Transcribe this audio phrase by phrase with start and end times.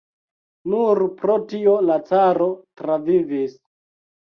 [0.71, 2.49] Nur pro tio la caro
[2.83, 3.57] travivis.